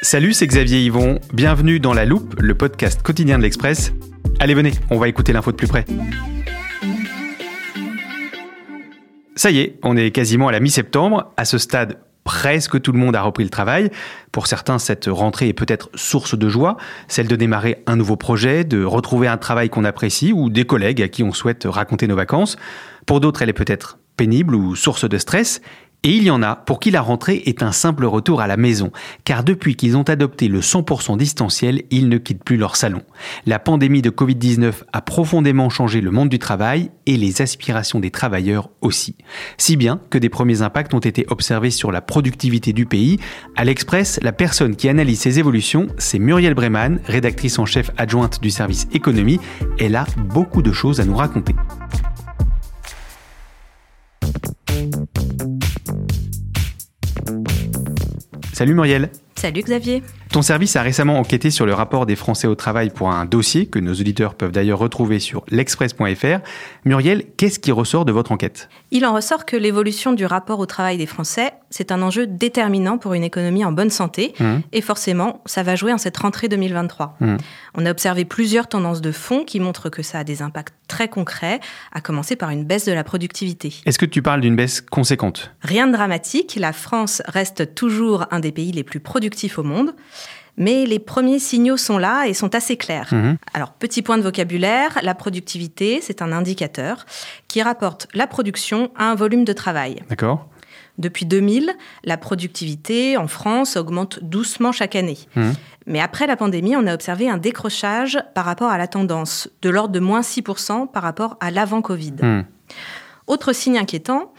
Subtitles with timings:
[0.00, 1.18] Salut, c'est Xavier Yvon.
[1.32, 3.92] Bienvenue dans La Loupe, le podcast quotidien de l'Express.
[4.38, 5.84] Allez, venez, on va écouter l'info de plus près.
[9.34, 11.32] Ça y est, on est quasiment à la mi-septembre.
[11.36, 13.90] À ce stade, presque tout le monde a repris le travail.
[14.30, 16.76] Pour certains, cette rentrée est peut-être source de joie,
[17.08, 21.02] celle de démarrer un nouveau projet, de retrouver un travail qu'on apprécie ou des collègues
[21.02, 22.56] à qui on souhaite raconter nos vacances.
[23.04, 25.60] Pour d'autres, elle est peut-être pénible ou source de stress.
[26.04, 28.56] Et il y en a pour qui la rentrée est un simple retour à la
[28.56, 28.92] maison,
[29.24, 33.02] car depuis qu'ils ont adopté le 100% distanciel, ils ne quittent plus leur salon.
[33.46, 38.12] La pandémie de Covid-19 a profondément changé le monde du travail et les aspirations des
[38.12, 39.16] travailleurs aussi.
[39.56, 43.18] Si bien que des premiers impacts ont été observés sur la productivité du pays.
[43.56, 48.40] À l'Express, la personne qui analyse ces évolutions, c'est Muriel Breman, rédactrice en chef adjointe
[48.40, 49.40] du service économie.
[49.80, 51.54] Elle a beaucoup de choses à nous raconter.
[58.58, 59.08] Salut Muriel.
[59.36, 60.02] Salut Xavier.
[60.30, 63.66] Ton service a récemment enquêté sur le rapport des Français au travail pour un dossier
[63.66, 66.40] que nos auditeurs peuvent d'ailleurs retrouver sur l'express.fr.
[66.84, 68.68] Muriel, qu'est-ce qui ressort de votre enquête?
[68.90, 72.98] Il en ressort que l'évolution du rapport au travail des Français, c'est un enjeu déterminant
[72.98, 74.34] pour une économie en bonne santé.
[74.38, 74.58] Mmh.
[74.72, 77.16] Et forcément, ça va jouer en cette rentrée 2023.
[77.20, 77.36] Mmh.
[77.74, 81.08] On a observé plusieurs tendances de fond qui montrent que ça a des impacts très
[81.08, 81.60] concrets,
[81.92, 83.74] à commencer par une baisse de la productivité.
[83.84, 85.52] Est-ce que tu parles d'une baisse conséquente?
[85.60, 89.94] Rien de dramatique, la France reste toujours un des pays les plus productifs au monde.
[90.58, 93.08] Mais les premiers signaux sont là et sont assez clairs.
[93.12, 93.36] Mmh.
[93.54, 97.06] Alors, petit point de vocabulaire, la productivité, c'est un indicateur
[97.46, 100.02] qui rapporte la production à un volume de travail.
[100.10, 100.48] D'accord
[100.98, 101.72] Depuis 2000,
[102.04, 105.18] la productivité en France augmente doucement chaque année.
[105.36, 105.50] Mmh.
[105.86, 109.70] Mais après la pandémie, on a observé un décrochage par rapport à la tendance, de
[109.70, 112.14] l'ordre de moins 6% par rapport à l'avant-Covid.
[112.20, 112.44] Mmh.
[113.28, 114.32] Autre signe inquiétant,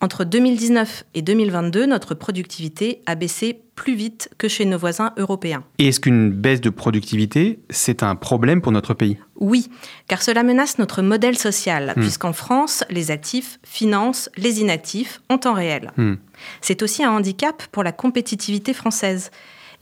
[0.00, 5.64] entre 2019 et 2022, notre productivité a baissé plus vite que chez nos voisins européens.
[5.78, 9.18] Et est-ce qu'une baisse de productivité, c'est un problème pour notre pays?
[9.36, 9.68] Oui,
[10.08, 12.00] car cela menace notre modèle social, Hmm.
[12.00, 15.90] puisqu'en France, les actifs financent les inactifs en temps réel.
[15.96, 16.14] Hmm.
[16.60, 19.30] C'est aussi un handicap pour la compétitivité française.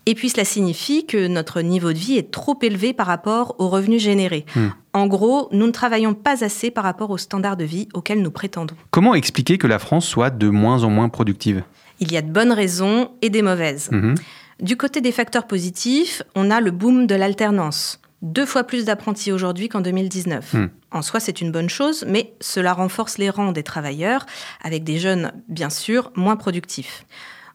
[0.04, 3.68] Et puis cela signifie que notre niveau de vie est trop élevé par rapport aux
[3.68, 4.44] revenus générés.
[4.56, 4.68] Hmm.
[4.94, 8.30] En gros, nous ne travaillons pas assez par rapport aux standards de vie auxquels nous
[8.32, 8.74] prétendons.
[8.90, 11.62] Comment expliquer que la France soit de moins en moins productive?
[12.02, 13.88] Il y a de bonnes raisons et des mauvaises.
[13.92, 14.16] Mhm.
[14.60, 18.00] Du côté des facteurs positifs, on a le boom de l'alternance.
[18.22, 20.54] Deux fois plus d'apprentis aujourd'hui qu'en 2019.
[20.54, 20.66] Hmm.
[20.90, 24.26] En soi, c'est une bonne chose, mais cela renforce les rangs des travailleurs,
[24.62, 27.06] avec des jeunes, bien sûr, moins productifs.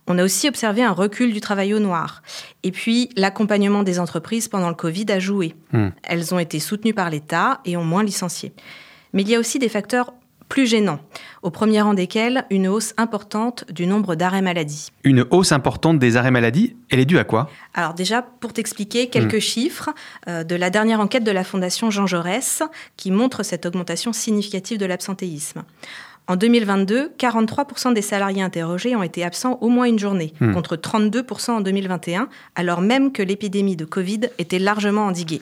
[0.08, 2.22] On a aussi observé un recul du travail au noir.
[2.64, 5.56] Et puis, l'accompagnement des entreprises pendant le Covid a joué.
[5.74, 5.90] Hmm.
[6.04, 8.54] Elles ont été soutenues par l'État et ont moins licencié.
[9.12, 10.14] Mais il y a aussi des facteurs
[10.50, 11.00] plus gênants,
[11.42, 14.92] au premier rang desquels une hausse importante du nombre d'arrêts maladie.
[15.04, 17.50] Une hausse importante des arrêts maladie, elle est due à quoi?
[17.74, 19.40] Alors déjà, pour t'expliquer quelques Mm.
[19.42, 19.90] chiffres
[20.28, 22.64] euh, de la dernière enquête de la Fondation Jean Jaurès
[22.96, 25.64] qui montre cette augmentation significative de l'absentéisme.
[26.30, 30.54] En 2022, 43% des salariés interrogés ont été absents au moins une journée, Mm.
[30.54, 35.42] contre 32% en 2021, alors même que l'épidémie de Covid était largement endiguée.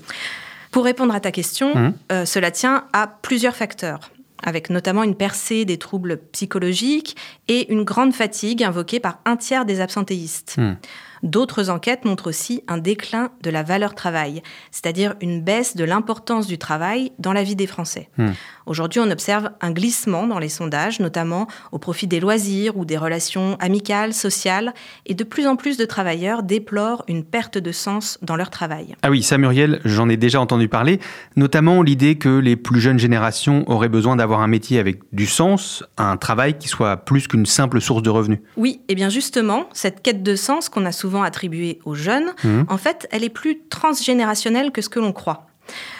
[0.71, 1.93] Pour répondre à ta question, Mm.
[2.11, 4.11] euh, cela tient à plusieurs facteurs
[4.45, 7.17] avec notamment une percée des troubles psychologiques
[7.49, 10.55] et une grande fatigue invoquée par un tiers des absentéistes.
[10.57, 10.75] Hmm.
[11.23, 14.41] D'autres enquêtes montrent aussi un déclin de la valeur travail,
[14.71, 18.09] c'est-à-dire une baisse de l'importance du travail dans la vie des Français.
[18.17, 18.31] Hmm.
[18.65, 22.97] Aujourd'hui, on observe un glissement dans les sondages, notamment au profit des loisirs ou des
[22.97, 24.73] relations amicales, sociales,
[25.05, 28.95] et de plus en plus de travailleurs déplorent une perte de sens dans leur travail.
[29.03, 30.99] Ah oui, ça Muriel, j'en ai déjà entendu parler,
[31.35, 35.83] notamment l'idée que les plus jeunes générations auraient besoin d'avoir un métier avec du sens,
[35.97, 38.39] un travail qui soit plus qu'une simple source de revenus.
[38.57, 42.63] Oui, et bien justement, cette quête de sens qu'on a souvent attribuée aux jeunes, mmh.
[42.69, 45.47] en fait, elle est plus transgénérationnelle que ce que l'on croit.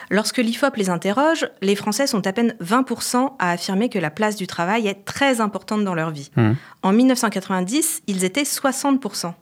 [0.10, 4.36] Lorsque l'IFOP les interroge, les Français sont à peine 20% à affirmer que la place
[4.36, 6.30] du travail est très importante dans leur vie.
[6.36, 6.52] Mmh.
[6.84, 9.34] En 1990, ils étaient 60%.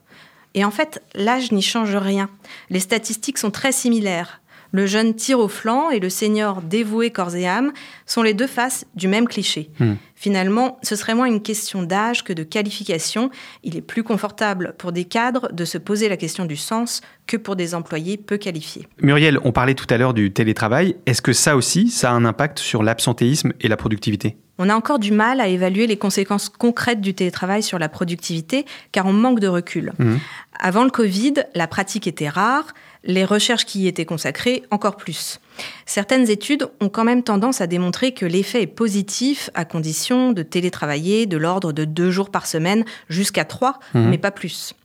[0.55, 2.29] Et en fait, l'âge n'y change rien.
[2.69, 4.41] Les statistiques sont très similaires.
[4.75, 7.73] Le jeune tire au flanc et le senior dévoué corps et âme
[8.07, 9.69] sont les deux faces du même cliché.
[9.79, 9.93] Hmm.
[10.15, 13.29] Finalement, ce serait moins une question d'âge que de qualification.
[13.63, 17.37] Il est plus confortable pour des cadres de se poser la question du sens que
[17.37, 18.87] pour des employés peu qualifiés.
[18.99, 20.95] Muriel, on parlait tout à l'heure du télétravail.
[21.05, 24.37] Est-ce que ça aussi, ça a un impact sur l'absentéisme et la productivité?
[24.57, 28.65] On a encore du mal à évaluer les conséquences concrètes du télétravail sur la productivité
[28.91, 29.93] car on manque de recul.
[29.99, 30.17] Hmm.
[30.59, 32.73] Avant le Covid, la pratique était rare,
[33.03, 35.39] les recherches qui y étaient consacrées encore plus.
[35.85, 40.43] Certaines études ont quand même tendance à démontrer que l'effet est positif à condition de
[40.43, 44.09] télétravailler de l'ordre de deux jours par semaine jusqu'à trois, mhm.
[44.09, 44.75] mais pas plus.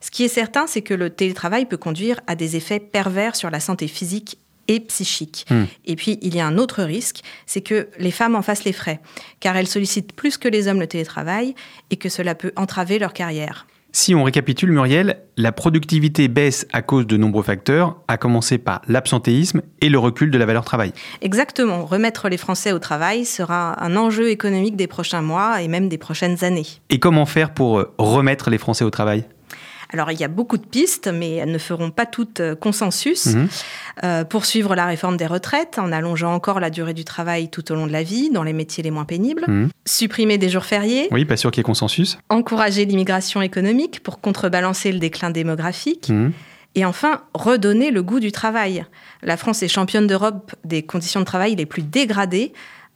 [0.00, 3.50] Ce qui est certain, c'est que le télétravail peut conduire à des effets pervers sur
[3.50, 4.38] la santé physique
[4.68, 5.46] et psychique.
[5.50, 5.66] Mhm.
[5.86, 8.72] Et puis, il y a un autre risque, c'est que les femmes en fassent les
[8.72, 9.00] frais,
[9.40, 11.54] car elles sollicitent plus que les hommes le télétravail
[11.90, 13.66] et que cela peut entraver leur carrière.
[13.96, 18.82] Si on récapitule, Muriel, la productivité baisse à cause de nombreux facteurs, à commencer par
[18.88, 20.92] l'absentéisme et le recul de la valeur travail.
[21.22, 21.84] Exactement.
[21.84, 25.96] Remettre les Français au travail sera un enjeu économique des prochains mois et même des
[25.96, 26.66] prochaines années.
[26.90, 29.26] Et comment faire pour euh, remettre les Français au travail?
[29.94, 33.26] Alors il y a beaucoup de pistes, mais elles ne feront pas toutes euh, consensus.
[33.26, 33.48] Mhm.
[34.02, 37.76] Euh, poursuivre la réforme des retraites en allongeant encore la durée du travail tout au
[37.76, 39.44] long de la vie dans les métiers les moins pénibles.
[39.46, 39.70] Mhm.
[39.86, 41.06] Supprimer des jours fériés.
[41.12, 42.18] Oui, pas sûr qu'il y ait consensus.
[42.28, 46.08] Encourager l'immigration économique pour contrebalancer le déclin démographique.
[46.08, 46.32] Mhm.
[46.74, 48.84] Et enfin, redonner le goût du travail.
[49.22, 52.52] La France est championne d'Europe des conditions de travail les plus dégradées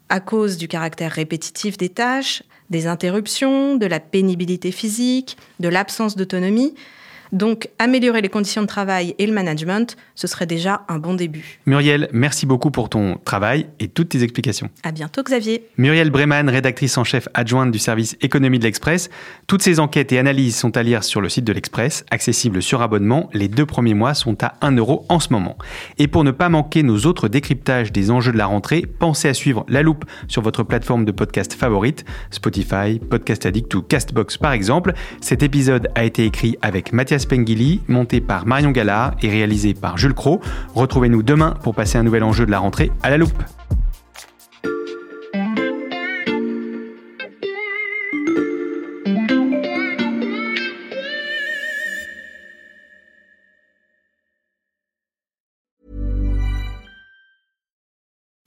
[0.09, 6.17] à cause du caractère répétitif des tâches, des interruptions, de la pénibilité physique, de l'absence
[6.17, 6.75] d'autonomie.
[7.33, 11.61] Donc, améliorer les conditions de travail et le management, ce serait déjà un bon début.
[11.67, 14.71] Muriel, merci beaucoup pour ton travail et toutes tes explications.
[14.83, 15.65] À bientôt, Xavier.
[15.77, 19.11] Muriel Breman, rédactrice en chef adjointe du service économie de l'Express.
[19.47, 22.83] Toutes ces enquêtes et analyses sont à lire sur le site de l'Express, accessible sur
[22.83, 23.29] abonnement.
[23.33, 25.57] Les deux premiers mois sont à 1 euro en ce moment.
[25.99, 29.35] Et pour ne pas manquer nos autres décryptages des enjeux de la rentrée, pensez à
[29.35, 34.53] suivre La Loupe sur votre plateforme de podcast favorite, Spotify, Podcast Addict ou Castbox par
[34.53, 34.95] exemple.
[35.21, 39.99] Cet épisode a été écrit avec Mathias Spengili, monté par Marion Gallard et réalisé par
[39.99, 40.41] Jules Cro.
[40.75, 43.43] Retrouvez-nous demain pour passer un nouvel enjeu de la rentrée à la loupe.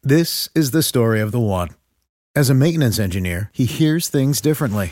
[0.04, 1.70] This is the story of the one.
[2.36, 4.92] As a maintenance engineer, he hears things differently.